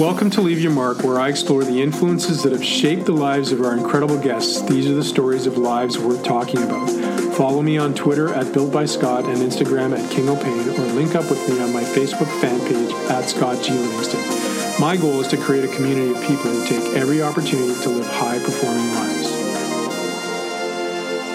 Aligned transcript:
Welcome 0.00 0.30
to 0.30 0.40
Leave 0.40 0.62
Your 0.62 0.72
Mark, 0.72 1.02
where 1.02 1.20
I 1.20 1.28
explore 1.28 1.62
the 1.62 1.82
influences 1.82 2.42
that 2.42 2.52
have 2.52 2.64
shaped 2.64 3.04
the 3.04 3.12
lives 3.12 3.52
of 3.52 3.60
our 3.60 3.76
incredible 3.76 4.18
guests. 4.18 4.62
These 4.62 4.86
are 4.86 4.94
the 4.94 5.04
stories 5.04 5.44
of 5.46 5.58
lives 5.58 5.98
worth 5.98 6.24
talking 6.24 6.62
about. 6.62 6.88
Follow 7.34 7.60
me 7.60 7.76
on 7.76 7.92
Twitter 7.92 8.32
at 8.32 8.50
Built 8.54 8.72
by 8.72 8.86
Scott 8.86 9.26
and 9.26 9.36
Instagram 9.36 9.94
at 9.94 10.10
King 10.10 10.30
O'Pain, 10.30 10.70
or 10.70 10.86
link 10.94 11.14
up 11.14 11.28
with 11.28 11.46
me 11.50 11.60
on 11.60 11.74
my 11.74 11.82
Facebook 11.82 12.28
fan 12.40 12.58
page 12.60 12.90
at 13.10 13.28
Scott 13.28 13.62
G. 13.62 13.74
Livingston. 13.74 14.80
My 14.80 14.96
goal 14.96 15.20
is 15.20 15.28
to 15.28 15.36
create 15.36 15.66
a 15.66 15.76
community 15.76 16.12
of 16.12 16.26
people 16.26 16.50
who 16.50 16.66
take 16.66 16.96
every 16.96 17.20
opportunity 17.20 17.78
to 17.82 17.90
live 17.90 18.06
high 18.06 18.38
performing 18.38 18.94
lives. 18.94 19.28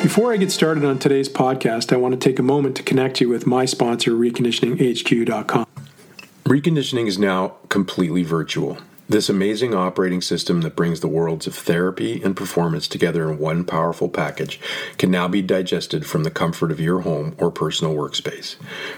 Before 0.02 0.34
I 0.34 0.38
get 0.38 0.52
started 0.52 0.84
on 0.84 0.98
today's 0.98 1.30
podcast, 1.30 1.94
I 1.94 1.98
want 1.98 2.20
to 2.20 2.20
take 2.20 2.40
a 2.40 2.44
moment 2.44 2.76
to 2.78 2.82
connect 2.82 3.22
you 3.22 3.30
with 3.30 3.46
my 3.46 3.66
sponsor, 3.66 4.14
reconditioninghq.com. 4.14 5.65
Reconditioning 6.48 7.08
is 7.08 7.18
now 7.18 7.56
completely 7.70 8.22
virtual. 8.22 8.78
This 9.08 9.30
amazing 9.30 9.76
operating 9.76 10.20
system 10.20 10.62
that 10.62 10.76
brings 10.76 11.02
the 11.02 11.08
worlds 11.08 11.46
of 11.46 11.54
therapy 11.54 12.24
and 12.24 12.36
performance 12.36 12.88
together 12.88 13.30
in 13.30 13.38
one 13.38 13.64
powerful 13.64 14.10
package 14.10 14.60
can 14.98 15.12
now 15.12 15.28
be 15.28 15.44
digested 15.44 16.08
from 16.08 16.24
the 16.24 16.32
comfort 16.32 16.72
of 16.72 16.80
your 16.80 17.02
home 17.02 17.36
or 17.38 17.52
personal 17.52 17.94
workspace. 17.94 18.56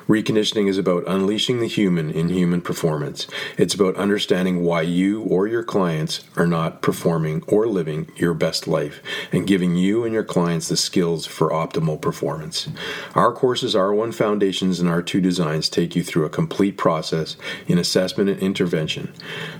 Reconditioning 0.07 0.69
is 0.69 0.77
about 0.77 1.03
unleashing 1.07 1.59
the 1.59 1.67
human 1.67 2.09
in 2.09 2.29
human 2.29 2.61
performance. 2.61 3.27
It's 3.57 3.73
about 3.73 3.97
understanding 3.97 4.63
why 4.63 4.83
you 4.83 5.23
or 5.23 5.45
your 5.45 5.63
clients 5.63 6.23
are 6.37 6.47
not 6.47 6.81
performing 6.81 7.43
or 7.45 7.67
living 7.67 8.09
your 8.15 8.33
best 8.33 8.65
life 8.65 9.01
and 9.33 9.45
giving 9.45 9.75
you 9.75 10.05
and 10.05 10.13
your 10.13 10.23
clients 10.23 10.69
the 10.69 10.77
skills 10.77 11.25
for 11.25 11.49
optimal 11.49 12.01
performance. 12.01 12.69
Our 13.13 13.33
courses 13.33 13.75
R1 13.75 14.13
Foundations 14.13 14.79
and 14.79 14.89
R2 14.89 15.21
Designs 15.21 15.67
take 15.67 15.97
you 15.97 16.03
through 16.03 16.23
a 16.23 16.29
complete 16.29 16.77
process 16.77 17.35
in 17.67 17.77
assessment 17.77 18.29
and 18.29 18.39
intervention. 18.39 19.13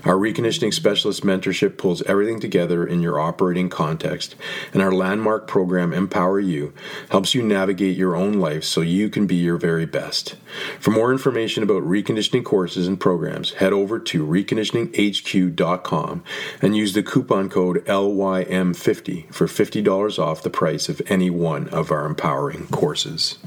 Our 0.06 0.18
Reconditioning 0.38 0.72
Specialist 0.72 1.24
Mentorship 1.24 1.76
pulls 1.76 2.00
everything 2.02 2.38
together 2.38 2.86
in 2.86 3.02
your 3.02 3.18
operating 3.18 3.68
context, 3.68 4.36
and 4.72 4.80
our 4.80 4.92
landmark 4.92 5.48
program, 5.48 5.92
Empower 5.92 6.38
You, 6.38 6.72
helps 7.10 7.34
you 7.34 7.42
navigate 7.42 7.96
your 7.96 8.14
own 8.14 8.34
life 8.34 8.62
so 8.62 8.80
you 8.80 9.10
can 9.10 9.26
be 9.26 9.34
your 9.34 9.56
very 9.56 9.84
best. 9.84 10.36
For 10.78 10.92
more 10.92 11.10
information 11.10 11.64
about 11.64 11.82
reconditioning 11.82 12.44
courses 12.44 12.86
and 12.86 13.00
programs, 13.00 13.54
head 13.54 13.72
over 13.72 13.98
to 13.98 14.24
reconditioninghq.com 14.24 16.22
and 16.62 16.76
use 16.76 16.92
the 16.92 17.02
coupon 17.02 17.48
code 17.48 17.84
LYM50 17.86 19.34
for 19.34 19.48
$50 19.48 20.18
off 20.20 20.44
the 20.44 20.50
price 20.50 20.88
of 20.88 21.02
any 21.06 21.30
one 21.30 21.66
of 21.70 21.90
our 21.90 22.06
empowering 22.06 22.68
courses. 22.68 23.38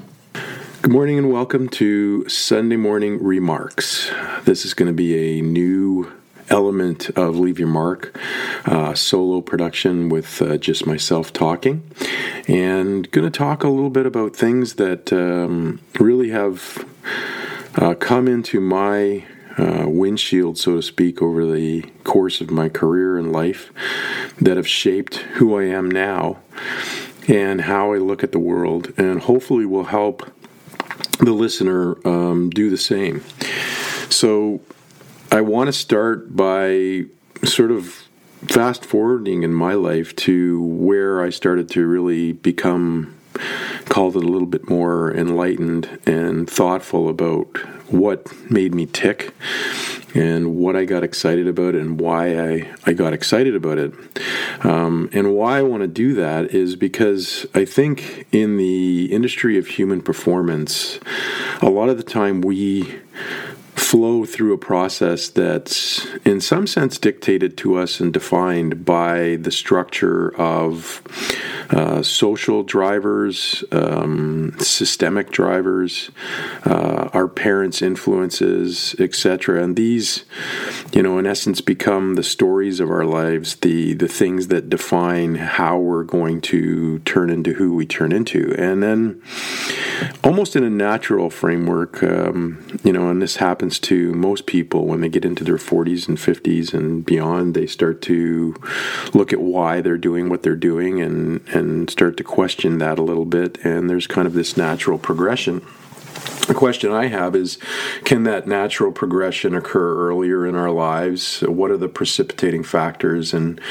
Good 0.82 0.92
morning 0.92 1.18
and 1.18 1.32
welcome 1.32 1.70
to 1.70 2.28
Sunday 2.28 2.76
Morning 2.76 3.24
Remarks. 3.24 4.12
This 4.44 4.66
is 4.66 4.74
going 4.74 4.88
to 4.88 4.94
be 4.94 5.40
a 5.40 5.42
new 5.42 6.12
element 6.52 7.10
of 7.12 7.38
Leave 7.38 7.58
Your 7.58 7.68
Mark, 7.68 8.18
uh, 8.66 8.94
solo 8.94 9.42
production 9.42 10.10
with 10.10 10.42
uh, 10.42 10.58
just 10.58 10.86
myself 10.86 11.34
talking, 11.34 11.84
and 12.48 13.10
going 13.12 13.30
to 13.30 13.36
talk 13.36 13.64
a 13.64 13.70
little 13.70 13.90
bit 13.90 14.06
about 14.06 14.36
things 14.36 14.76
that 14.76 15.12
um, 15.12 15.80
really 16.00 16.30
have 16.30 16.86
uh, 17.76 17.94
come 17.96 18.28
into 18.28 18.60
my 18.60 19.26
uh, 19.58 19.86
windshield, 19.88 20.58
so 20.58 20.76
to 20.76 20.82
speak, 20.82 21.22
over 21.22 21.46
the 21.46 21.82
course 22.04 22.42
of 22.42 22.52
my 22.52 22.70
career 22.70 23.18
and 23.18 23.32
life 23.32 23.72
that 24.40 24.58
have 24.58 24.68
shaped 24.68 25.18
who 25.36 25.58
I 25.58 25.66
am 25.66 25.90
now 25.90 26.40
and 27.28 27.62
how 27.62 27.94
I 27.94 27.98
look 27.98 28.24
at 28.24 28.32
the 28.32 28.40
world, 28.40 28.94
and 28.98 29.22
hopefully 29.22 29.66
will 29.66 29.86
help 29.86 30.30
the 31.20 31.32
listener 31.32 31.96
um, 32.08 32.50
do 32.50 32.70
the 32.70 32.78
same. 32.78 33.24
So, 34.10 34.62
I 35.34 35.40
want 35.40 35.70
to 35.70 35.74
start 35.74 36.36
by 36.36 37.06
sort 37.46 37.72
of 37.72 38.04
fast 38.48 38.86
forwarding 38.86 39.44
in 39.44 39.54
my 39.54 39.76
life 39.76 40.14
to 40.18 40.62
where 40.62 41.22
I 41.22 41.30
started 41.30 41.70
to 41.70 41.88
really 41.88 42.34
become 42.34 43.16
called 43.86 44.18
it 44.18 44.24
a 44.24 44.28
little 44.28 44.48
bit 44.48 44.70
more 44.70 45.16
enlightened 45.16 46.00
and 46.06 46.50
thoughtful 46.50 47.08
about 47.08 47.58
what 47.90 48.30
made 48.52 48.76
me 48.76 48.86
tick 48.86 49.34
and 50.14 50.58
what 50.58 50.76
I 50.76 50.84
got 50.84 51.02
excited 51.02 51.48
about 51.48 51.76
and 51.76 51.98
why 51.98 52.38
I, 52.38 52.74
I 52.86 52.92
got 52.92 53.14
excited 53.14 53.56
about 53.56 53.78
it. 53.78 53.94
Um, 54.66 55.10
and 55.14 55.34
why 55.34 55.60
I 55.60 55.62
want 55.62 55.82
to 55.82 55.88
do 55.88 56.14
that 56.16 56.54
is 56.54 56.76
because 56.76 57.46
I 57.56 57.64
think 57.64 58.28
in 58.34 58.58
the 58.58 59.06
industry 59.06 59.58
of 59.58 59.68
human 59.68 60.02
performance, 60.02 61.00
a 61.62 61.70
lot 61.70 61.88
of 61.88 61.96
the 61.96 62.04
time 62.04 62.42
we 62.42 63.00
flow 63.92 64.24
through 64.24 64.54
a 64.54 64.58
process 64.58 65.28
that's 65.28 66.06
in 66.24 66.40
some 66.40 66.66
sense 66.66 66.98
dictated 66.98 67.58
to 67.58 67.76
us 67.76 68.00
and 68.00 68.14
defined 68.14 68.86
by 68.86 69.36
the 69.42 69.52
structure 69.52 70.34
of 70.38 71.02
uh, 71.72 72.04
social 72.04 72.64
drivers, 72.64 73.64
um, 73.72 74.54
systemic 74.60 75.32
drivers, 75.32 76.12
uh, 76.66 77.10
our 77.14 77.28
parents' 77.28 77.82
influences, 77.82 78.96
etc. 79.00 79.64
And 79.64 79.76
these, 79.76 80.26
you 80.92 81.02
know, 81.02 81.18
in 81.18 81.26
essence, 81.26 81.62
become 81.62 82.16
the 82.16 82.24
stories 82.24 82.80
of 82.80 82.90
our 82.90 83.06
lives, 83.06 83.56
the 83.58 83.94
the 83.94 84.08
things 84.08 84.48
that 84.48 84.70
define 84.70 85.36
how 85.36 85.78
we're 85.78 86.04
going 86.04 86.42
to 86.42 87.00
turn 87.00 87.30
into 87.30 87.54
who 87.54 87.74
we 87.74 87.86
turn 87.86 88.12
into, 88.12 88.54
and 88.58 88.84
then 88.84 89.22
almost 90.24 90.56
in 90.56 90.64
a 90.64 90.70
natural 90.70 91.30
framework, 91.30 92.04
um, 92.04 92.64
you 92.84 92.94
know, 92.94 93.10
and 93.10 93.22
this 93.22 93.38
happens 93.38 93.80
to 93.80 94.14
most 94.14 94.46
people 94.46 94.86
when 94.86 95.02
they 95.02 95.10
get 95.10 95.26
into 95.26 95.44
their 95.44 95.58
40s 95.58 96.08
and 96.08 96.18
50s 96.18 96.74
and 96.74 97.06
beyond, 97.06 97.54
they 97.54 97.68
start 97.68 98.02
to 98.04 98.56
look 99.14 99.34
at 99.34 99.42
why 99.42 99.82
they're 99.82 99.98
doing 99.98 100.30
what 100.30 100.44
they're 100.44 100.56
doing 100.56 101.02
and, 101.02 101.42
and 101.54 101.61
and 101.62 101.90
start 101.90 102.18
to 102.18 102.24
question 102.24 102.80
that 102.80 103.00
a 103.00 103.04
little 103.04 103.26
bit. 103.26 103.58
And 103.64 103.90
there's 103.90 104.08
kind 104.08 104.28
of 104.28 104.34
this 104.34 104.58
natural 104.58 104.98
progression. 104.98 105.62
The 106.48 106.54
question 106.56 106.92
I 106.92 107.06
have 107.06 107.36
is 107.36 107.58
can 108.04 108.24
that 108.24 108.48
natural 108.48 108.92
progression 108.92 109.56
occur 109.56 110.10
earlier 110.10 110.46
in 110.46 110.56
our 110.56 110.72
lives? 110.72 111.42
What 111.42 111.72
are 111.72 111.78
the 111.78 111.88
precipitating 111.88 112.64
factors? 112.64 113.34
And 113.34 113.62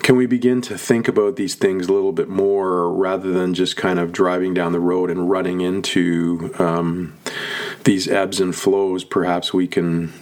can 0.00 0.16
we 0.16 0.26
begin 0.26 0.60
to 0.62 0.78
think 0.78 1.08
about 1.08 1.36
these 1.36 1.54
things 1.56 1.88
a 1.88 1.92
little 1.92 2.12
bit 2.12 2.28
more 2.28 2.92
rather 2.92 3.32
than 3.32 3.54
just 3.54 3.76
kind 3.76 3.98
of 3.98 4.12
driving 4.12 4.54
down 4.54 4.72
the 4.72 4.80
road 4.80 5.10
and 5.10 5.28
running 5.30 5.60
into 5.60 6.54
um, 6.58 7.18
these 7.84 8.06
ebbs 8.06 8.38
and 8.38 8.54
flows? 8.54 9.02
Perhaps 9.02 9.52
we 9.52 9.66
can 9.66 10.12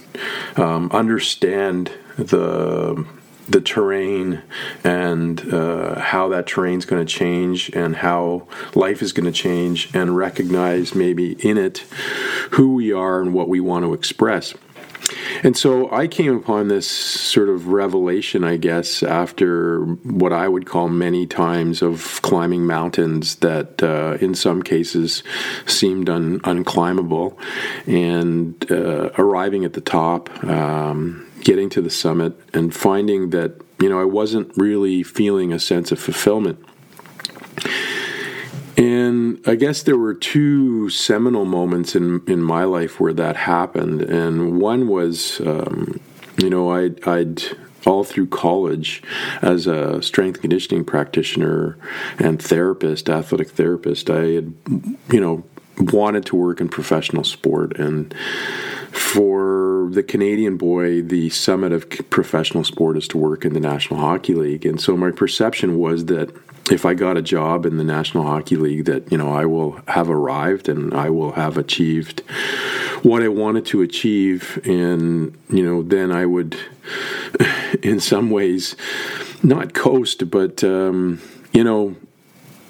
um, 0.55 0.89
understand 0.91 1.91
the 2.17 3.05
the 3.49 3.61
terrain 3.61 4.43
and 4.83 5.53
uh, 5.53 5.99
how 5.99 6.29
that 6.29 6.47
terrain 6.47 6.77
is 6.77 6.85
going 6.85 7.05
to 7.05 7.11
change 7.11 7.69
and 7.75 7.97
how 7.97 8.47
life 8.75 9.01
is 9.01 9.11
going 9.11 9.25
to 9.25 9.31
change 9.31 9.89
and 9.93 10.15
recognize 10.15 10.93
maybe 10.93 11.33
in 11.45 11.57
it 11.57 11.79
who 12.51 12.75
we 12.75 12.91
are 12.91 13.21
and 13.21 13.33
what 13.33 13.49
we 13.49 13.59
want 13.59 13.85
to 13.85 13.93
express. 13.93 14.53
And 15.43 15.55
so 15.57 15.91
I 15.91 16.07
came 16.07 16.35
upon 16.35 16.67
this 16.67 16.89
sort 16.89 17.49
of 17.49 17.67
revelation, 17.67 18.43
I 18.43 18.57
guess, 18.57 19.03
after 19.03 19.83
what 19.83 20.33
I 20.33 20.47
would 20.47 20.65
call 20.65 20.89
many 20.89 21.25
times 21.25 21.81
of 21.81 22.21
climbing 22.21 22.65
mountains 22.65 23.35
that 23.35 23.81
uh, 23.81 24.17
in 24.19 24.35
some 24.35 24.61
cases 24.61 25.23
seemed 25.65 26.09
un- 26.09 26.39
unclimbable 26.41 27.37
and 27.87 28.69
uh, 28.71 29.11
arriving 29.17 29.65
at 29.65 29.73
the 29.73 29.81
top. 29.81 30.29
Um, 30.43 31.25
getting 31.41 31.69
to 31.69 31.81
the 31.81 31.89
summit 31.89 32.37
and 32.53 32.75
finding 32.75 33.29
that 33.29 33.61
you 33.79 33.89
know 33.89 33.99
I 33.99 34.05
wasn't 34.05 34.51
really 34.57 35.03
feeling 35.03 35.53
a 35.53 35.59
sense 35.59 35.91
of 35.91 35.99
fulfillment. 35.99 36.59
And 38.89 39.39
I 39.45 39.55
guess 39.55 39.83
there 39.83 39.97
were 39.97 40.15
two 40.15 40.89
seminal 40.89 41.45
moments 41.45 41.95
in 41.95 42.21
in 42.27 42.41
my 42.41 42.63
life 42.63 42.99
where 42.99 43.13
that 43.13 43.35
happened, 43.35 44.01
and 44.01 44.59
one 44.59 44.87
was, 44.87 45.39
um, 45.41 45.99
you 46.37 46.49
know, 46.49 46.71
I'd, 46.71 47.07
I'd 47.07 47.43
all 47.85 48.03
through 48.03 48.27
college 48.27 49.03
as 49.41 49.67
a 49.67 50.01
strength 50.01 50.41
conditioning 50.41 50.83
practitioner 50.85 51.77
and 52.17 52.41
therapist, 52.41 53.09
athletic 53.09 53.49
therapist. 53.51 54.09
I 54.09 54.25
had, 54.37 54.53
you 55.11 55.21
know, 55.21 55.43
wanted 55.77 56.25
to 56.25 56.35
work 56.35 56.59
in 56.59 56.67
professional 56.67 57.23
sport 57.23 57.77
and 57.79 58.13
for 58.91 59.87
the 59.91 60.03
Canadian 60.03 60.57
boy, 60.57 61.01
the 61.01 61.29
summit 61.29 61.71
of 61.71 61.89
professional 62.09 62.63
sport 62.63 62.97
is 62.97 63.07
to 63.09 63.17
work 63.17 63.45
in 63.45 63.53
the 63.53 63.59
National 63.59 63.99
Hockey 63.99 64.33
League. 64.33 64.65
And 64.65 64.81
so 64.81 64.97
my 64.97 65.11
perception 65.11 65.77
was 65.77 66.05
that 66.05 66.35
if 66.71 66.85
I 66.85 66.93
got 66.93 67.17
a 67.17 67.21
job 67.21 67.65
in 67.65 67.77
the 67.77 67.83
National 67.83 68.23
Hockey 68.23 68.55
League, 68.55 68.85
that, 68.85 69.11
you 69.11 69.17
know, 69.17 69.33
I 69.33 69.45
will 69.45 69.79
have 69.87 70.09
arrived 70.09 70.69
and 70.69 70.93
I 70.93 71.09
will 71.09 71.33
have 71.33 71.57
achieved 71.57 72.21
what 73.01 73.23
I 73.23 73.27
wanted 73.27 73.65
to 73.67 73.81
achieve. 73.81 74.59
And, 74.65 75.37
you 75.49 75.63
know, 75.63 75.81
then 75.81 76.11
I 76.11 76.25
would, 76.25 76.57
in 77.83 77.99
some 77.99 78.29
ways, 78.29 78.75
not 79.41 79.73
coast, 79.73 80.29
but, 80.29 80.63
um, 80.63 81.21
you 81.53 81.63
know, 81.63 81.95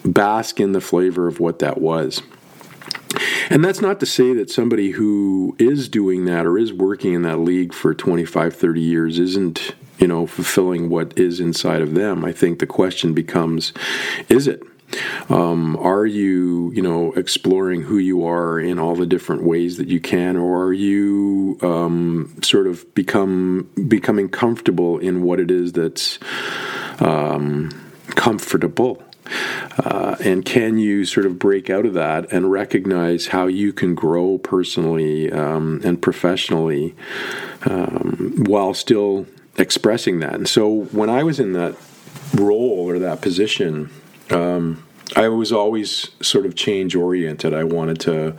bask 0.05 0.59
in 0.59 0.71
the 0.71 0.81
flavor 0.81 1.27
of 1.27 1.39
what 1.39 1.59
that 1.59 1.79
was. 1.79 2.21
And 3.49 3.65
that's 3.65 3.81
not 3.81 3.99
to 3.99 4.05
say 4.05 4.33
that 4.33 4.51
somebody 4.51 4.91
who 4.91 5.55
is 5.57 5.89
doing 5.89 6.25
that 6.25 6.45
or 6.45 6.57
is 6.57 6.71
working 6.71 7.13
in 7.13 7.23
that 7.23 7.39
league 7.39 7.73
for 7.73 7.95
25, 7.95 8.55
30 8.55 8.81
years 8.81 9.17
isn't, 9.17 9.73
you 9.99 10.07
know, 10.07 10.25
fulfilling 10.25 10.89
what 10.89 11.17
is 11.17 11.39
inside 11.39 11.81
of 11.81 11.93
them. 11.93 12.25
I 12.25 12.31
think 12.31 12.59
the 12.59 12.67
question 12.67 13.13
becomes 13.13 13.73
is 14.29 14.47
it? 14.47 14.63
Um, 15.29 15.77
are 15.77 16.05
you, 16.05 16.71
you 16.73 16.81
know, 16.81 17.13
exploring 17.13 17.83
who 17.83 17.99
you 17.99 18.25
are 18.25 18.59
in 18.59 18.79
all 18.79 18.95
the 18.95 19.05
different 19.05 19.43
ways 19.43 19.77
that 19.77 19.87
you 19.87 19.99
can, 19.99 20.35
or 20.35 20.63
are 20.65 20.73
you 20.73 21.59
um, 21.61 22.35
sort 22.41 22.65
of 22.65 22.91
become 22.95 23.69
becoming 23.87 24.29
comfortable 24.29 24.97
in 24.97 25.21
what 25.21 25.39
it 25.39 25.51
is 25.51 25.73
that's 25.73 26.17
um, 26.99 27.69
comfortable? 28.15 29.03
Uh, 29.77 30.15
and 30.21 30.43
can 30.43 30.79
you 30.79 31.05
sort 31.05 31.27
of 31.27 31.37
break 31.37 31.69
out 31.69 31.85
of 31.85 31.93
that 31.93 32.31
and 32.33 32.51
recognize 32.51 33.27
how 33.27 33.45
you 33.45 33.71
can 33.71 33.93
grow 33.93 34.39
personally 34.39 35.31
um, 35.31 35.79
and 35.83 36.01
professionally 36.01 36.95
um, 37.65 38.33
while 38.47 38.73
still 38.73 39.27
expressing 39.59 40.19
that? 40.19 40.33
And 40.33 40.47
so 40.47 40.85
when 40.85 41.09
I 41.09 41.23
was 41.23 41.39
in 41.39 41.53
that 41.53 41.75
role 42.35 42.89
or 42.89 42.99
that 42.99 43.21
position, 43.21 43.89
um, 44.29 44.85
I 45.15 45.27
was 45.27 45.51
always 45.51 46.09
sort 46.21 46.45
of 46.45 46.55
change 46.55 46.95
oriented. 46.95 47.53
I 47.53 47.63
wanted 47.63 47.99
to 48.01 48.35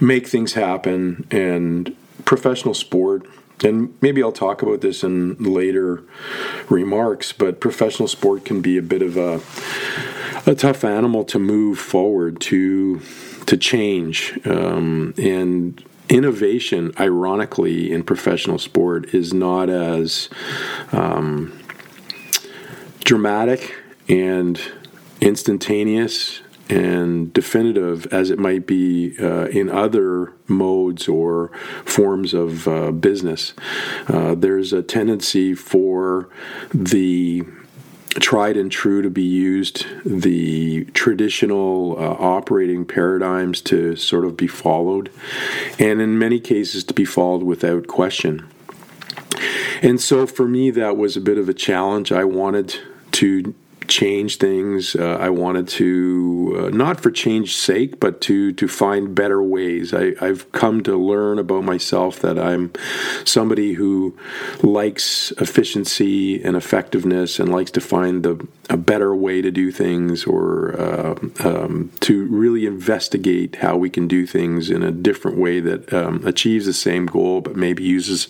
make 0.00 0.26
things 0.26 0.54
happen, 0.54 1.26
and 1.30 1.96
professional 2.24 2.74
sport 2.74 3.26
and 3.64 3.96
maybe 4.02 4.22
I'll 4.22 4.32
talk 4.32 4.62
about 4.62 4.80
this 4.80 5.02
in 5.02 5.36
later 5.38 6.02
remarks, 6.68 7.32
but 7.32 7.60
professional 7.60 8.08
sport 8.08 8.44
can 8.44 8.60
be 8.60 8.76
a 8.76 8.82
bit 8.82 9.02
of 9.02 9.16
a 9.16 9.40
a 10.48 10.54
tough 10.54 10.84
animal 10.84 11.24
to 11.24 11.38
move 11.38 11.78
forward 11.78 12.40
to 12.40 13.00
to 13.46 13.56
change 13.56 14.38
um, 14.44 15.14
and 15.16 15.82
innovation 16.08 16.92
ironically 16.98 17.90
in 17.90 18.02
professional 18.02 18.58
sport 18.58 19.14
is 19.14 19.32
not 19.32 19.68
as 19.68 20.28
um, 20.92 21.58
dramatic 23.04 23.74
and 24.08 24.60
instantaneous 25.20 26.42
and 26.68 27.32
definitive 27.32 28.06
as 28.12 28.30
it 28.30 28.38
might 28.38 28.66
be 28.66 29.14
uh, 29.20 29.46
in 29.46 29.68
other 29.68 30.32
modes 30.48 31.06
or 31.06 31.50
forms 31.84 32.34
of 32.34 32.66
uh, 32.66 32.90
business. 32.90 33.54
Uh, 34.08 34.34
there's 34.34 34.72
a 34.72 34.82
tendency 34.82 35.54
for 35.54 36.28
the 36.74 37.44
tried 38.20 38.56
and 38.56 38.70
true 38.70 39.02
to 39.02 39.10
be 39.10 39.22
used, 39.22 39.86
the 40.04 40.84
traditional 40.86 41.96
uh, 41.98 42.16
operating 42.18 42.84
paradigms 42.84 43.60
to 43.62 43.96
sort 43.96 44.24
of 44.24 44.36
be 44.36 44.46
followed, 44.46 45.10
and 45.78 46.00
in 46.00 46.18
many 46.18 46.40
cases 46.40 46.84
to 46.84 46.94
be 46.94 47.04
followed 47.04 47.42
without 47.42 47.86
question. 47.86 48.46
And 49.82 50.00
so 50.00 50.26
for 50.26 50.48
me, 50.48 50.70
that 50.70 50.96
was 50.96 51.16
a 51.16 51.20
bit 51.20 51.38
of 51.38 51.48
a 51.48 51.54
challenge. 51.54 52.10
I 52.10 52.24
wanted 52.24 52.76
to 53.12 53.54
change 53.88 54.38
things. 54.38 54.94
Uh, 54.96 55.18
I 55.20 55.30
wanted 55.30 55.68
to 55.68 56.56
uh, 56.58 56.68
not 56.70 57.00
for 57.00 57.10
change's 57.10 57.56
sake, 57.56 58.00
but 58.00 58.20
to 58.22 58.52
to 58.52 58.68
find 58.68 59.14
better 59.14 59.42
ways. 59.42 59.94
I, 59.94 60.12
I've 60.20 60.50
come 60.52 60.82
to 60.84 60.96
learn 60.96 61.38
about 61.38 61.64
myself 61.64 62.20
that 62.20 62.38
I'm 62.38 62.72
somebody 63.24 63.74
who 63.74 64.16
likes 64.62 65.32
efficiency 65.38 66.42
and 66.42 66.56
effectiveness 66.56 67.38
and 67.38 67.50
likes 67.50 67.70
to 67.72 67.80
find 67.80 68.22
the 68.22 68.46
a 68.68 68.76
better 68.76 69.14
way 69.14 69.40
to 69.40 69.50
do 69.50 69.70
things 69.70 70.24
or 70.24 70.74
uh, 70.80 71.14
um, 71.44 71.92
to 72.00 72.26
really 72.26 72.66
investigate 72.66 73.56
how 73.56 73.76
we 73.76 73.88
can 73.88 74.08
do 74.08 74.26
things 74.26 74.70
in 74.70 74.82
a 74.82 74.90
different 74.90 75.38
way 75.38 75.60
that 75.60 75.92
um, 75.92 76.26
achieves 76.26 76.66
the 76.66 76.72
same 76.72 77.06
goal 77.06 77.40
but 77.40 77.54
maybe 77.54 77.84
uses 77.84 78.28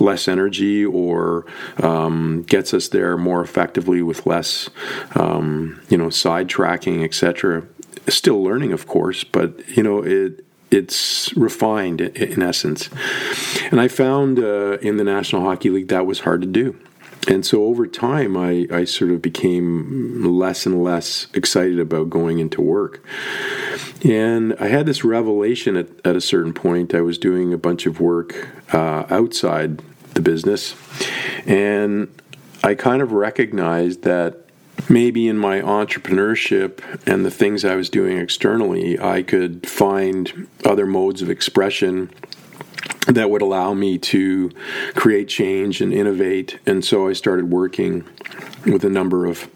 less 0.00 0.28
energy 0.28 0.84
or 0.84 1.44
um, 1.82 2.42
gets 2.44 2.72
us 2.72 2.88
there 2.88 3.16
more 3.18 3.42
effectively 3.42 4.00
with 4.00 4.24
less 4.24 4.70
um, 5.14 5.80
you 5.88 5.96
know, 5.96 6.06
sidetracking, 6.06 7.04
etc. 7.04 7.66
Still 8.08 8.42
learning, 8.42 8.72
of 8.72 8.86
course, 8.86 9.24
but 9.24 9.66
you 9.68 9.82
know, 9.82 10.02
it 10.02 10.44
it's 10.70 11.32
refined 11.36 12.00
in 12.00 12.42
essence. 12.42 12.90
And 13.70 13.80
I 13.80 13.88
found 13.88 14.38
uh, 14.38 14.78
in 14.78 14.96
the 14.96 15.04
National 15.04 15.42
Hockey 15.42 15.70
League 15.70 15.88
that 15.88 16.06
was 16.06 16.20
hard 16.20 16.40
to 16.42 16.46
do. 16.46 16.76
And 17.28 17.44
so 17.44 17.64
over 17.64 17.86
time, 17.86 18.36
I, 18.36 18.68
I 18.70 18.84
sort 18.84 19.10
of 19.10 19.20
became 19.20 20.24
less 20.24 20.64
and 20.64 20.82
less 20.82 21.26
excited 21.34 21.80
about 21.80 22.08
going 22.08 22.38
into 22.38 22.60
work. 22.62 23.04
And 24.04 24.54
I 24.60 24.68
had 24.68 24.86
this 24.86 25.02
revelation 25.02 25.76
at, 25.76 25.88
at 26.04 26.14
a 26.14 26.20
certain 26.20 26.52
point. 26.52 26.94
I 26.94 27.00
was 27.00 27.18
doing 27.18 27.52
a 27.52 27.58
bunch 27.58 27.86
of 27.86 28.00
work 28.00 28.48
uh, 28.72 29.06
outside 29.10 29.82
the 30.14 30.20
business, 30.20 30.76
and 31.46 32.08
I 32.62 32.74
kind 32.74 33.02
of 33.02 33.12
recognized 33.12 34.02
that 34.02 34.45
maybe 34.88 35.28
in 35.28 35.38
my 35.38 35.60
entrepreneurship 35.60 36.80
and 37.06 37.24
the 37.24 37.30
things 37.30 37.64
I 37.64 37.74
was 37.74 37.90
doing 37.90 38.18
externally, 38.18 38.98
I 38.98 39.22
could 39.22 39.68
find 39.68 40.48
other 40.64 40.86
modes 40.86 41.22
of 41.22 41.30
expression 41.30 42.10
that 43.06 43.30
would 43.30 43.42
allow 43.42 43.72
me 43.72 43.98
to 43.98 44.50
create 44.94 45.28
change 45.28 45.80
and 45.80 45.92
innovate. 45.92 46.58
And 46.66 46.84
so 46.84 47.08
I 47.08 47.12
started 47.12 47.50
working 47.50 48.04
with 48.64 48.84
a 48.84 48.90
number 48.90 49.26
of 49.26 49.48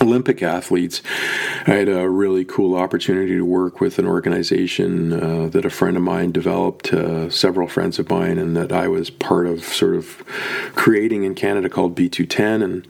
Olympic 0.00 0.42
athletes. 0.42 1.02
I 1.66 1.72
had 1.72 1.88
a 1.88 2.08
really 2.08 2.44
cool 2.44 2.76
opportunity 2.76 3.34
to 3.36 3.44
work 3.44 3.80
with 3.80 3.98
an 3.98 4.06
organization 4.06 5.12
uh, 5.12 5.48
that 5.48 5.64
a 5.64 5.70
friend 5.70 5.96
of 5.96 6.02
mine 6.02 6.32
developed, 6.32 6.92
uh, 6.92 7.30
several 7.30 7.68
friends 7.68 7.98
of 7.98 8.08
mine, 8.08 8.38
and 8.38 8.56
that 8.56 8.72
I 8.72 8.88
was 8.88 9.10
part 9.10 9.46
of 9.46 9.64
sort 9.64 9.94
of 9.94 10.24
creating 10.74 11.24
in 11.24 11.34
Canada 11.34 11.68
called 11.68 11.94
B2ten. 11.94 12.62
And 12.62 12.88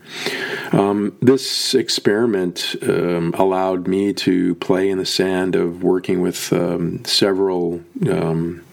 um, 0.73 1.17
this 1.21 1.73
experiment 1.73 2.75
um, 2.81 3.33
allowed 3.37 3.87
me 3.87 4.13
to 4.13 4.55
play 4.55 4.89
in 4.89 4.97
the 4.97 5.05
sand 5.05 5.55
of 5.55 5.83
working 5.83 6.21
with 6.21 6.51
um, 6.53 7.03
several 7.05 7.81
um, 8.09 8.63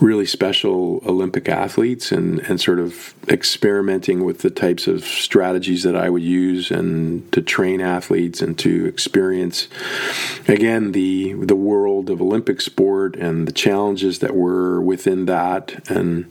really 0.00 0.26
special 0.26 1.00
Olympic 1.06 1.48
athletes 1.48 2.10
and, 2.12 2.40
and 2.40 2.60
sort 2.60 2.78
of 2.78 3.14
experimenting 3.28 4.24
with 4.24 4.40
the 4.40 4.50
types 4.50 4.86
of 4.86 5.04
strategies 5.04 5.82
that 5.82 5.96
I 5.96 6.10
would 6.10 6.22
use 6.22 6.70
and 6.70 7.30
to 7.32 7.40
train 7.40 7.80
athletes 7.80 8.42
and 8.42 8.58
to 8.58 8.86
experience 8.86 9.68
again 10.48 10.92
the 10.92 11.34
the 11.34 11.56
world 11.56 12.10
of 12.10 12.20
Olympic 12.20 12.60
sport 12.60 13.16
and 13.16 13.46
the 13.46 13.52
challenges 13.52 14.18
that 14.18 14.34
were 14.34 14.80
within 14.80 15.26
that 15.26 15.88
and 15.88 16.30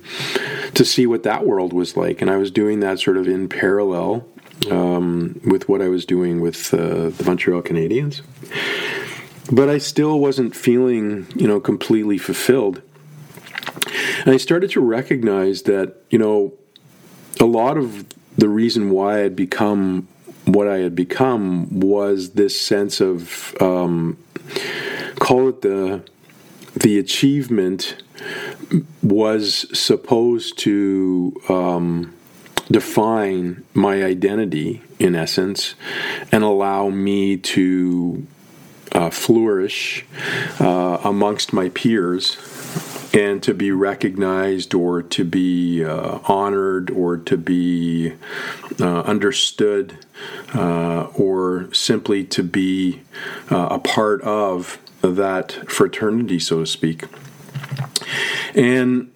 to 0.74 0.86
see 0.86 1.08
what 1.08 1.24
that 1.24 1.46
world 1.46 1.74
was 1.74 1.96
like. 1.96 2.22
And 2.22 2.30
I 2.30 2.38
was 2.38 2.52
doing 2.52 2.80
that 2.82 3.00
sort 3.00 3.18
of 3.18 3.28
in 3.28 3.48
parallel 3.50 4.28
um, 4.70 5.40
with 5.46 5.68
what 5.68 5.82
I 5.82 5.88
was 5.88 6.06
doing 6.06 6.42
with 6.42 6.74
uh, 6.74 7.10
the 7.10 7.24
Montreal 7.26 7.62
Canadiens. 7.62 8.22
But 9.52 9.70
I 9.70 9.78
still 9.78 10.20
wasn't 10.20 10.56
feeling, 10.56 11.28
you 11.36 11.48
know, 11.48 11.60
completely 11.60 12.18
fulfilled 12.18 12.82
and 14.20 14.34
I 14.34 14.38
started 14.38 14.72
to 14.72 14.82
recognize 14.82 15.64
that, 15.64 15.96
you 16.10 16.18
know, 16.18 16.54
a 17.40 17.46
lot 17.46 17.78
of 17.78 18.06
the 18.38 18.50
reason 18.50 18.90
why 18.90 19.16
I 19.16 19.20
had 19.20 19.36
become 19.36 20.08
what 20.46 20.68
I 20.68 20.80
had 20.80 20.96
become 20.96 21.80
was 21.80 22.32
this 22.32 22.60
sense 22.60 23.00
of 23.00 23.56
um, 23.62 24.18
call 25.16 25.50
it 25.50 25.62
the 25.62 26.04
the 26.76 26.98
achievement 26.98 28.04
was 29.02 29.68
supposed 29.78 30.58
to 30.60 31.40
um, 31.48 32.14
define 32.72 33.64
my 33.74 34.04
identity 34.04 34.82
in 35.00 35.16
essence 35.16 35.76
and 36.32 36.44
allow 36.44 36.90
me 36.90 37.38
to 37.38 38.26
uh, 38.94 39.10
flourish 39.10 40.06
uh, 40.60 41.00
amongst 41.04 41.54
my 41.54 41.70
peers 41.70 42.36
and 43.14 43.44
to 43.44 43.54
be 43.54 43.72
recognized 43.72 44.74
or 44.74 45.04
to 45.04 45.24
be 45.24 45.84
uh, 45.84 46.20
honored 46.28 46.90
or 46.90 47.16
to 47.18 47.38
be 47.38 48.14
uh, 48.80 49.02
understood 49.02 49.98
uh, 50.56 51.04
or 51.14 51.72
simply 51.74 52.24
to 52.24 52.42
be 52.42 53.02
uh, 53.52 53.68
a 53.72 53.80
part 53.80 54.22
of 54.24 54.80
that 55.02 55.52
fraternity, 55.70 56.40
so 56.40 56.62
to 56.62 56.66
speak. 56.66 57.04
And 58.56 59.12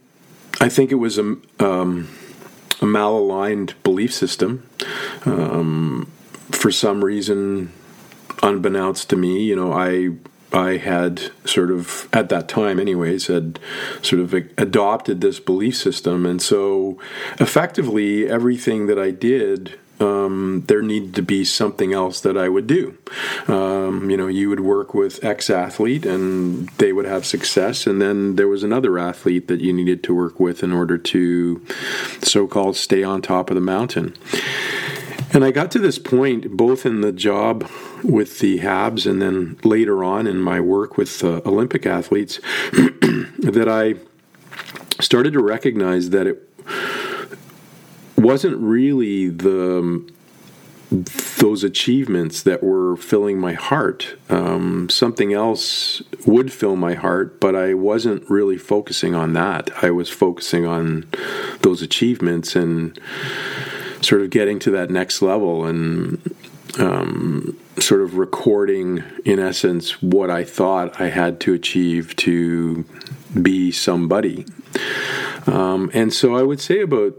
I 0.62 0.70
think 0.70 0.92
it 0.92 0.96
was 0.96 1.18
a, 1.18 1.38
um, 1.60 2.10
a 2.80 2.86
malaligned 2.86 3.74
belief 3.84 4.14
system. 4.14 4.68
Um, 5.26 6.12
for 6.52 6.72
some 6.72 7.04
reason, 7.04 7.72
unbeknownst 8.44 9.10
to 9.10 9.16
me, 9.16 9.44
you 9.44 9.56
know, 9.56 9.74
I 9.74 10.12
I 10.54 10.78
had 10.78 11.32
sort 11.46 11.72
of, 11.72 12.08
at 12.14 12.30
that 12.30 12.48
time, 12.48 12.80
anyways, 12.80 13.28
had 13.28 13.60
sort 14.02 14.22
of 14.22 14.34
adopted 14.34 15.22
this 15.22 15.40
belief 15.40 15.76
system. 15.76 16.26
And 16.26 16.42
so 16.42 16.98
effectively, 17.40 18.30
everything 18.30 18.88
that 18.88 18.98
I 18.98 19.12
did 19.12 19.78
um, 20.00 20.64
there 20.68 20.82
needed 20.82 21.16
to 21.16 21.22
be 21.22 21.44
something 21.44 21.94
else 21.94 22.22
that 22.22 22.38
I 22.38 22.50
would 22.50 22.68
do. 22.68 22.98
Um, 23.48 24.10
you 24.10 24.18
know, 24.18 24.28
you 24.28 24.50
would 24.50 24.60
work 24.60 24.94
with 24.94 25.24
X 25.24 25.50
athlete 25.50 26.06
and 26.06 26.70
they 26.78 26.94
would 26.94 27.06
have 27.06 27.26
success, 27.26 27.88
and 27.88 28.02
then 28.02 28.36
there 28.36 28.48
was 28.48 28.64
another 28.64 29.00
athlete 29.00 29.48
that 29.48 29.62
you 29.62 29.74
needed 29.74 30.04
to 30.04 30.16
work 30.16 30.40
with 30.40 30.64
in 30.64 30.72
order 30.72 30.98
to 30.98 31.66
so 32.22 32.48
called 32.48 32.76
stay 32.76 33.04
on 33.04 33.22
top 33.22 33.50
of 33.50 33.56
the 33.56 33.62
mountain. 33.62 34.16
And 35.34 35.44
I 35.44 35.52
got 35.52 35.72
to 35.72 35.80
this 35.80 36.00
point 36.00 36.56
both 36.56 36.86
in 36.86 37.02
the 37.02 37.12
job 37.12 37.70
with 38.04 38.40
the 38.40 38.60
Habs 38.60 39.10
and 39.10 39.22
then 39.22 39.60
later 39.64 40.04
on 40.04 40.26
in 40.26 40.40
my 40.40 40.60
work 40.60 40.98
with 40.98 41.24
uh, 41.24 41.42
Olympic 41.46 41.86
athletes 41.86 42.40
that 42.72 43.68
I 43.68 43.96
started 45.02 45.34
to 45.34 45.42
recognize 45.42 46.10
that 46.12 46.28
it 46.28 46.50
wasn't 48.16 48.58
really 48.58 49.30
the 49.30 50.12
those 50.90 51.64
achievements 51.64 52.44
that 52.44 52.64
were 52.64 52.96
filling 52.96 53.40
my 53.40 53.54
heart. 53.54 54.16
Um, 54.30 54.90
something 54.90 55.34
else 55.34 56.02
would 56.26 56.52
fill 56.52 56.78
my 56.78 56.94
heart, 56.94 57.42
but 57.42 57.56
I 57.56 57.74
wasn't 57.74 58.28
really 58.30 58.58
focusing 58.58 59.14
on 59.14 59.34
that. 59.34 59.70
I 59.84 59.92
was 59.92 60.10
focusing 60.10 60.66
on 60.66 61.08
those 61.62 61.82
achievements 61.82 62.56
and 62.56 62.98
sort 64.08 64.22
of 64.22 64.30
getting 64.30 64.58
to 64.58 64.72
that 64.72 64.90
next 64.90 65.22
level 65.22 65.66
and 65.66 66.34
um, 66.80 67.60
sort 67.78 68.00
of 68.02 68.18
recording, 68.18 69.04
in 69.26 69.38
essence, 69.38 70.02
what 70.02 70.30
I 70.30 70.46
thought 70.46 71.02
I 71.02 71.10
had 71.10 71.42
to 71.42 71.54
achieve 71.54 72.16
to 72.18 72.86
be 73.42 73.70
somebody. 73.70 74.46
Um, 75.46 75.92
and 75.94 76.14
so 76.14 76.38
I 76.38 76.44
would 76.44 76.62
say 76.62 76.80
about 76.80 77.16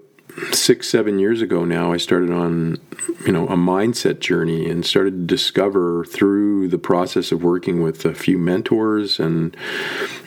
six, 0.53 0.89
seven 0.89 1.19
years 1.19 1.43
ago 1.43 1.67
now, 1.67 1.93
I 1.93 1.99
started 1.99 2.31
on, 2.31 2.79
you 3.27 3.33
know, 3.33 3.47
a 3.49 3.57
mindset 3.57 4.21
journey 4.21 4.71
and 4.71 4.87
started 4.87 5.11
to 5.11 5.27
discover 5.27 6.07
through 6.07 6.69
the 6.69 6.79
process 6.79 7.33
of 7.33 7.43
working 7.43 7.83
with 7.83 8.07
a 8.07 8.15
few 8.15 8.39
mentors 8.39 9.21
and 9.21 9.55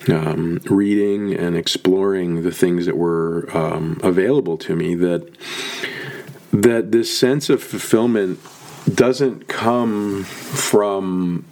um, 0.09 0.59
reading 0.65 1.33
and 1.33 1.57
exploring 1.57 2.43
the 2.43 2.51
things 2.51 2.85
that 2.85 2.97
were 2.97 3.49
um, 3.57 3.99
available 4.03 4.57
to 4.57 4.75
me 4.75 4.93
that 4.93 5.27
that 6.51 6.91
this 6.91 7.17
sense 7.17 7.50
of 7.50 7.63
fulfillment 7.63 8.39
doesn't 8.93 9.48
come 9.48 10.24
from 10.24 11.46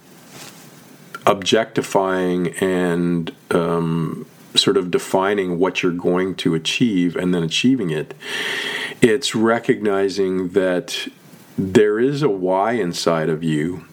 objectifying 1.26 2.48
and 2.54 3.34
um, 3.50 4.26
sort 4.54 4.76
of 4.76 4.90
defining 4.90 5.58
what 5.58 5.82
you're 5.82 5.92
going 5.92 6.34
to 6.34 6.54
achieve 6.54 7.16
and 7.16 7.32
then 7.34 7.42
achieving 7.42 7.90
it. 7.90 8.14
It's 9.00 9.34
recognizing 9.34 10.50
that 10.50 11.08
there 11.56 11.98
is 11.98 12.22
a 12.22 12.28
why 12.28 12.72
inside 12.72 13.28
of 13.28 13.44
you 13.44 13.84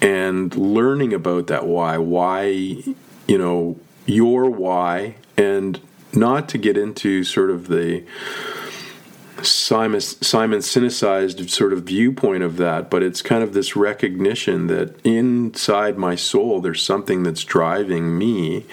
and 0.00 0.54
learning 0.56 1.12
about 1.12 1.48
that 1.48 1.66
why, 1.66 1.98
why, 1.98 2.46
you 2.46 3.38
know, 3.38 3.78
your 4.06 4.48
why, 4.48 5.16
and 5.36 5.80
not 6.12 6.48
to 6.48 6.58
get 6.58 6.76
into 6.76 7.24
sort 7.24 7.50
of 7.50 7.68
the 7.68 8.04
Simon 9.42 10.00
Simon 10.00 10.60
Sinekized 10.60 11.48
sort 11.50 11.72
of 11.72 11.84
viewpoint 11.84 12.42
of 12.42 12.56
that, 12.56 12.90
but 12.90 13.02
it's 13.02 13.22
kind 13.22 13.42
of 13.42 13.52
this 13.52 13.76
recognition 13.76 14.66
that 14.66 14.94
inside 15.04 15.96
my 15.96 16.14
soul 16.14 16.60
there's 16.60 16.82
something 16.82 17.22
that's 17.22 17.44
driving 17.44 18.18
me, 18.18 18.66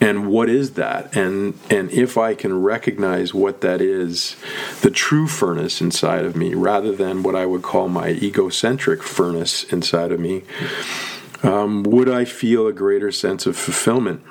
and 0.00 0.26
what 0.26 0.48
is 0.48 0.72
that? 0.72 1.14
And 1.16 1.58
and 1.70 1.90
if 1.90 2.18
I 2.18 2.34
can 2.34 2.62
recognize 2.62 3.32
what 3.32 3.60
that 3.62 3.80
is, 3.80 4.36
the 4.82 4.90
true 4.90 5.28
furnace 5.28 5.80
inside 5.80 6.24
of 6.24 6.36
me, 6.36 6.54
rather 6.54 6.94
than 6.94 7.22
what 7.22 7.34
I 7.34 7.46
would 7.46 7.62
call 7.62 7.88
my 7.88 8.10
egocentric 8.10 9.02
furnace 9.02 9.64
inside 9.64 10.12
of 10.12 10.20
me, 10.20 10.42
um, 11.42 11.82
would 11.84 12.08
I 12.08 12.24
feel 12.24 12.66
a 12.66 12.72
greater 12.72 13.12
sense 13.12 13.46
of 13.46 13.56
fulfillment? 13.56 14.22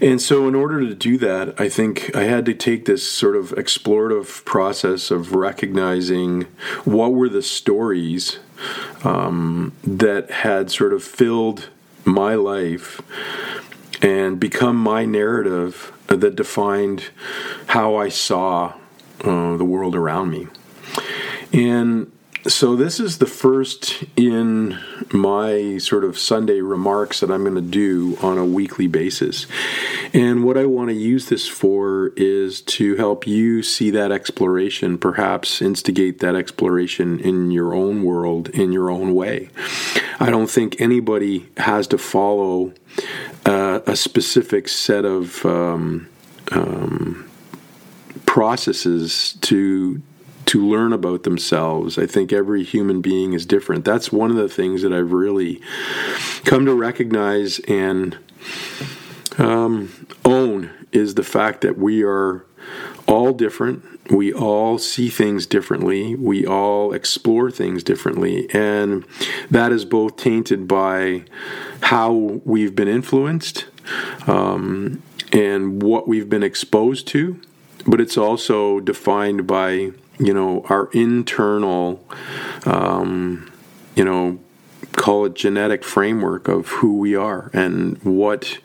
And 0.00 0.20
so, 0.20 0.46
in 0.46 0.54
order 0.54 0.80
to 0.80 0.94
do 0.94 1.18
that, 1.18 1.60
I 1.60 1.68
think 1.68 2.14
I 2.14 2.24
had 2.24 2.46
to 2.46 2.54
take 2.54 2.84
this 2.84 3.08
sort 3.08 3.34
of 3.36 3.50
explorative 3.50 4.44
process 4.44 5.10
of 5.10 5.34
recognizing 5.34 6.42
what 6.84 7.12
were 7.12 7.28
the 7.28 7.42
stories 7.42 8.38
um, 9.04 9.72
that 9.82 10.30
had 10.30 10.70
sort 10.70 10.92
of 10.92 11.02
filled 11.02 11.68
my 12.04 12.34
life 12.34 13.00
and 14.02 14.38
become 14.38 14.76
my 14.76 15.04
narrative 15.04 15.92
that 16.06 16.36
defined 16.36 17.10
how 17.68 17.96
I 17.96 18.08
saw 18.08 18.74
uh, 19.22 19.56
the 19.56 19.64
world 19.64 19.94
around 19.94 20.30
me. 20.30 20.46
And 21.52 22.10
so, 22.48 22.74
this 22.74 22.98
is 22.98 23.18
the 23.18 23.26
first 23.26 24.04
in 24.16 24.78
my 25.12 25.78
sort 25.78 26.04
of 26.04 26.18
Sunday 26.18 26.60
remarks 26.60 27.20
that 27.20 27.30
I'm 27.30 27.42
going 27.42 27.54
to 27.54 27.60
do 27.60 28.16
on 28.22 28.38
a 28.38 28.44
weekly 28.44 28.86
basis. 28.86 29.46
And 30.12 30.44
what 30.44 30.56
I 30.56 30.64
want 30.64 30.88
to 30.88 30.94
use 30.94 31.28
this 31.28 31.46
for 31.46 32.12
is 32.16 32.60
to 32.62 32.96
help 32.96 33.26
you 33.26 33.62
see 33.62 33.90
that 33.90 34.10
exploration, 34.10 34.98
perhaps 34.98 35.62
instigate 35.62 36.20
that 36.20 36.34
exploration 36.34 37.20
in 37.20 37.50
your 37.50 37.74
own 37.74 38.02
world, 38.02 38.48
in 38.48 38.72
your 38.72 38.90
own 38.90 39.14
way. 39.14 39.50
I 40.18 40.30
don't 40.30 40.50
think 40.50 40.80
anybody 40.80 41.48
has 41.58 41.86
to 41.88 41.98
follow 41.98 42.72
uh, 43.46 43.80
a 43.86 43.94
specific 43.94 44.68
set 44.68 45.04
of. 45.04 45.44
Um, 45.44 46.08
um, 46.50 47.28
processes 48.38 49.36
to 49.40 50.00
to 50.48 50.66
learn 50.66 50.94
about 50.94 51.24
themselves. 51.24 51.98
I 51.98 52.06
think 52.06 52.32
every 52.32 52.64
human 52.64 53.02
being 53.02 53.34
is 53.34 53.44
different. 53.44 53.84
That's 53.84 54.10
one 54.10 54.30
of 54.30 54.36
the 54.36 54.48
things 54.48 54.80
that 54.82 54.94
I've 54.94 55.12
really 55.12 55.60
come 56.44 56.64
to 56.64 56.74
recognize 56.74 57.58
and 57.68 58.16
um, 59.36 60.06
own 60.24 60.70
is 60.90 61.14
the 61.14 61.22
fact 61.22 61.60
that 61.60 61.76
we 61.76 62.02
are 62.02 62.46
all 63.06 63.34
different. 63.34 64.10
We 64.10 64.32
all 64.32 64.78
see 64.78 65.10
things 65.10 65.44
differently. 65.44 66.14
We 66.14 66.46
all 66.46 66.94
explore 66.94 67.50
things 67.50 67.82
differently. 67.82 68.48
And 68.54 69.04
that 69.50 69.70
is 69.70 69.84
both 69.84 70.16
tainted 70.16 70.66
by 70.66 71.24
how 71.82 72.12
we've 72.12 72.74
been 72.74 72.88
influenced 72.88 73.66
um, 74.26 75.02
and 75.30 75.82
what 75.82 76.08
we've 76.08 76.28
been 76.30 76.42
exposed 76.42 77.06
to, 77.08 77.38
but 77.86 78.00
it's 78.00 78.16
also 78.16 78.80
defined 78.80 79.46
by 79.46 79.92
you 80.18 80.34
know, 80.34 80.64
our 80.68 80.88
internal, 80.92 82.04
um, 82.66 83.50
you 83.94 84.04
know, 84.04 84.38
call 84.92 85.24
it 85.26 85.34
genetic 85.34 85.84
framework 85.84 86.48
of 86.48 86.68
who 86.68 86.98
we 86.98 87.14
are 87.14 87.50
and 87.52 88.02
what 88.02 88.58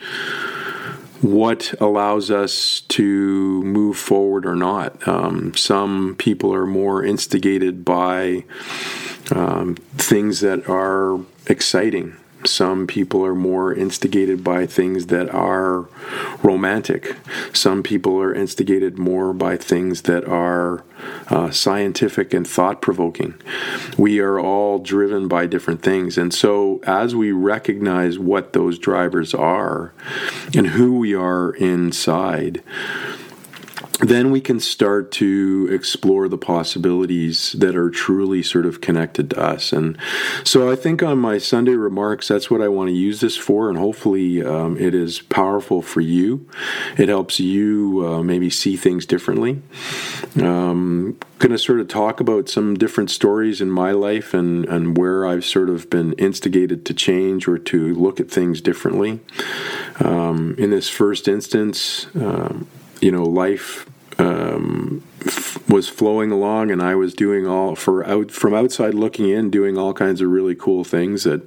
what 1.22 1.74
allows 1.79 2.29
us 2.29 2.81
to 2.81 3.63
move 3.63 3.98
forward 3.98 4.45
or 4.45 4.57
not. 4.57 5.07
Um, 5.07 5.53
some 5.55 6.15
people 6.17 6.53
are 6.53 6.65
more 6.65 7.01
instigated 7.01 7.86
by 7.86 8.43
um, 9.31 9.75
things 9.95 10.41
that 10.41 10.67
are 10.67 11.22
exciting 11.48 12.17
some 12.48 12.88
people 12.88 13.26
are 13.26 13.36
more 13.36 13.74
instigated 13.74 14.44
by 14.44 14.66
things 14.66 15.08
that 15.08 15.30
are 15.34 15.88
romantic. 16.42 17.16
Some 17.54 17.84
people 17.84 18.20
are 18.22 18.34
instigated 18.34 18.98
more 18.98 19.34
by 19.34 19.58
things 19.58 20.04
that 20.04 20.26
are 20.26 20.84
uh, 21.30 21.52
scientific 21.52 22.34
and 22.34 22.48
thought 22.48 22.82
provoking. 22.82 23.36
We 23.98 24.20
are 24.20 24.40
all 24.40 24.80
driven 24.80 25.28
by 25.28 25.48
different 25.48 25.82
things. 25.82 26.18
And 26.18 26.34
so, 26.34 26.82
as 26.86 27.16
we 27.16 27.32
recognize 27.32 28.20
what 28.20 28.54
those 28.54 28.80
drivers 28.80 29.34
are 29.34 29.94
and 30.56 30.68
who 30.68 30.98
we 30.98 31.14
are 31.14 31.52
inside, 31.56 32.64
then 34.00 34.32
we 34.32 34.42
can 34.42 34.60
start 34.60 35.12
to 35.12 35.70
explore 35.72 36.27
the 36.27 36.38
possibilities 36.38 37.53
that 37.53 37.75
are 37.75 37.89
truly 37.89 38.44
sort 38.44 38.65
of 38.65 38.82
connected 38.82 39.30
to 39.32 39.39
us. 39.39 39.72
And 39.72 39.98
so 40.44 40.72
I 40.72 40.75
think 40.75 41.01
on 41.03 41.20
my 41.20 41.38
Sunday 41.38 41.74
remarks, 41.74 42.27
that's 42.27 42.50
what 42.50 42.62
I 42.62 42.68
want 42.68 42.89
to 42.89 42.94
use 42.94 43.22
this 43.22 43.38
for. 43.38 43.70
And 43.70 43.77
hopefully 43.77 44.44
um, 44.44 44.77
it 44.77 44.94
is 44.94 45.22
powerful 45.22 45.82
for 45.82 46.01
you. 46.01 46.48
It 46.98 47.10
helps 47.10 47.39
you 47.39 48.06
uh, 48.06 48.24
maybe 48.24 48.50
see 48.50 48.75
things 48.75 49.06
differently. 49.06 49.62
Um, 50.42 51.18
going 51.39 51.51
to 51.51 51.58
sort 51.58 51.80
of 51.80 51.88
talk 51.88 52.20
about 52.20 52.50
some 52.50 52.75
different 52.75 53.12
stories 53.12 53.60
in 53.60 53.70
my 53.70 53.92
life 53.92 54.34
and, 54.34 54.65
and 54.65 54.98
where 54.98 55.25
I've 55.25 55.46
sort 55.46 55.70
of 55.70 55.89
been 55.89 56.13
instigated 56.13 56.86
to 56.86 56.94
change 56.94 57.48
or 57.48 57.58
to 57.58 57.94
look 57.96 58.20
at 58.20 58.32
things 58.32 58.62
differently. 58.62 59.20
Um, 60.00 60.56
in 60.58 60.70
this 60.70 60.89
first 60.89 61.27
instance, 61.27 62.08
um, 62.15 62.68
you 63.03 63.12
know, 63.12 63.24
life 63.24 63.86
um, 64.17 65.03
was 65.67 65.89
flowing 65.89 66.31
along 66.31 66.72
and 66.72 66.81
I 66.81 66.95
was 66.95 67.13
doing 67.13 67.48
all 67.48 67.75
for 67.75 68.05
out 68.05 68.31
from 68.31 68.53
outside 68.53 68.93
looking 68.93 69.29
in 69.29 69.50
doing 69.50 69.77
all 69.77 69.93
kinds 69.93 70.22
of 70.22 70.29
really 70.29 70.55
cool 70.55 70.83
things 70.83 71.24
that 71.24 71.41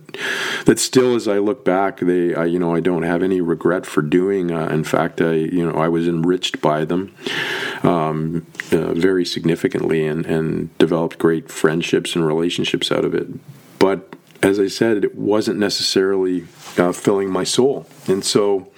that 0.64 0.78
still 0.78 1.14
as 1.14 1.28
I 1.28 1.38
look 1.38 1.64
back 1.64 2.00
they 2.00 2.34
I, 2.34 2.44
you 2.46 2.58
know 2.58 2.74
I 2.74 2.80
don't 2.80 3.04
have 3.04 3.22
any 3.22 3.40
regret 3.40 3.86
for 3.86 4.02
doing. 4.02 4.50
Uh, 4.50 4.66
in 4.68 4.82
fact 4.84 5.20
I 5.20 5.34
you 5.34 5.64
know 5.64 5.78
I 5.78 5.88
was 5.88 6.08
enriched 6.08 6.60
by 6.60 6.84
them 6.84 7.14
um, 7.82 8.46
uh, 8.72 8.94
very 8.94 9.24
significantly 9.24 10.06
and 10.06 10.26
and 10.26 10.76
developed 10.78 11.18
great 11.18 11.50
friendships 11.50 12.16
and 12.16 12.26
relationships 12.26 12.90
out 12.90 13.04
of 13.04 13.14
it. 13.14 13.28
But 13.78 14.16
as 14.46 14.60
I 14.60 14.68
said 14.68 15.04
it 15.04 15.14
wasn't 15.16 15.58
necessarily 15.58 16.46
uh, 16.78 16.92
filling 16.92 17.30
my 17.30 17.44
soul. 17.44 17.86
And 18.06 18.24
so 18.24 18.68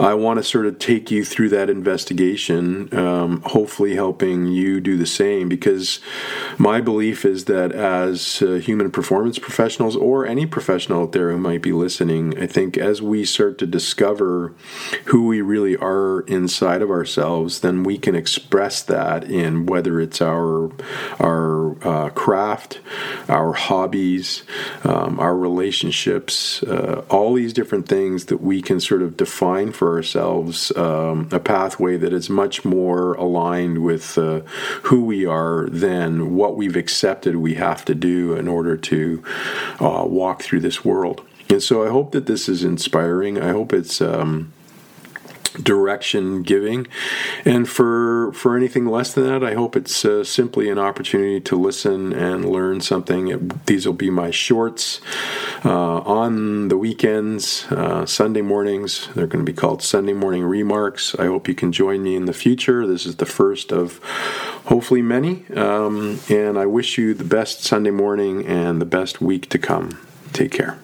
I 0.00 0.14
want 0.14 0.38
to 0.38 0.42
sort 0.42 0.66
of 0.66 0.78
take 0.78 1.10
you 1.10 1.24
through 1.24 1.50
that 1.50 1.70
investigation, 1.70 2.92
um, 2.96 3.42
hopefully 3.42 3.94
helping 3.94 4.46
you 4.46 4.80
do 4.80 4.96
the 4.96 5.06
same, 5.06 5.48
because 5.48 6.00
my 6.58 6.80
belief 6.80 7.24
is 7.24 7.44
that 7.44 7.70
as 7.70 8.42
uh, 8.42 8.54
human 8.54 8.90
performance 8.90 9.38
professionals 9.38 9.94
or 9.94 10.26
any 10.26 10.46
professional 10.46 11.02
out 11.02 11.12
there 11.12 11.30
who 11.30 11.38
might 11.38 11.62
be 11.62 11.72
listening, 11.72 12.36
I 12.42 12.46
think 12.46 12.76
as 12.76 13.00
we 13.00 13.24
start 13.24 13.58
to 13.58 13.66
discover 13.66 14.52
who 15.06 15.26
we 15.26 15.40
really 15.40 15.76
are 15.76 16.22
inside 16.22 16.82
of 16.82 16.90
ourselves, 16.90 17.60
then 17.60 17.84
we 17.84 17.98
can 17.98 18.16
express 18.16 18.82
that 18.82 19.24
in 19.24 19.66
whether 19.66 20.00
it's 20.00 20.20
our 20.20 20.72
our 21.20 21.76
uh, 21.86 22.08
craft, 22.10 22.80
our 23.28 23.52
hobbies, 23.52 24.42
um, 24.82 25.03
our 25.18 25.36
relationships, 25.36 26.62
uh, 26.64 27.04
all 27.08 27.34
these 27.34 27.52
different 27.52 27.88
things 27.88 28.26
that 28.26 28.40
we 28.40 28.62
can 28.62 28.80
sort 28.80 29.02
of 29.02 29.16
define 29.16 29.72
for 29.72 29.94
ourselves 29.96 30.74
um, 30.76 31.28
a 31.32 31.38
pathway 31.38 31.96
that 31.96 32.12
is 32.12 32.28
much 32.30 32.64
more 32.64 33.14
aligned 33.14 33.84
with 33.84 34.18
uh, 34.18 34.40
who 34.84 35.04
we 35.04 35.26
are 35.26 35.66
than 35.68 36.34
what 36.34 36.56
we've 36.56 36.76
accepted 36.76 37.36
we 37.36 37.54
have 37.54 37.84
to 37.84 37.94
do 37.94 38.34
in 38.34 38.48
order 38.48 38.76
to 38.76 39.22
uh, 39.80 40.04
walk 40.06 40.42
through 40.42 40.60
this 40.60 40.84
world. 40.84 41.22
And 41.50 41.62
so 41.62 41.84
I 41.84 41.90
hope 41.90 42.12
that 42.12 42.26
this 42.26 42.48
is 42.48 42.64
inspiring. 42.64 43.40
I 43.40 43.50
hope 43.50 43.72
it's. 43.72 44.00
Um, 44.00 44.52
direction 45.62 46.42
giving. 46.42 46.86
And 47.44 47.68
for 47.68 48.32
for 48.32 48.56
anything 48.56 48.86
less 48.86 49.14
than 49.14 49.24
that, 49.24 49.44
I 49.44 49.54
hope 49.54 49.76
it's 49.76 50.04
uh, 50.04 50.24
simply 50.24 50.68
an 50.68 50.78
opportunity 50.78 51.40
to 51.40 51.56
listen 51.56 52.12
and 52.12 52.44
learn 52.44 52.80
something. 52.80 53.28
It, 53.28 53.66
these 53.66 53.86
will 53.86 53.94
be 53.94 54.10
my 54.10 54.30
shorts 54.30 55.00
uh, 55.64 55.98
on 55.98 56.68
the 56.68 56.76
weekends, 56.76 57.66
uh, 57.70 58.06
Sunday 58.06 58.42
mornings. 58.42 59.08
They're 59.14 59.26
going 59.26 59.44
to 59.44 59.50
be 59.50 59.56
called 59.56 59.82
Sunday 59.82 60.12
Morning 60.12 60.44
Remarks. 60.44 61.14
I 61.16 61.26
hope 61.26 61.48
you 61.48 61.54
can 61.54 61.72
join 61.72 62.02
me 62.02 62.16
in 62.16 62.26
the 62.26 62.32
future. 62.32 62.86
This 62.86 63.06
is 63.06 63.16
the 63.16 63.26
first 63.26 63.72
of 63.72 64.00
hopefully 64.66 65.02
many. 65.02 65.44
Um, 65.54 66.20
and 66.28 66.58
I 66.58 66.66
wish 66.66 66.98
you 66.98 67.14
the 67.14 67.24
best 67.24 67.62
Sunday 67.62 67.90
morning 67.90 68.46
and 68.46 68.80
the 68.80 68.86
best 68.86 69.20
week 69.20 69.48
to 69.50 69.58
come. 69.58 69.98
Take 70.32 70.52
care. 70.52 70.83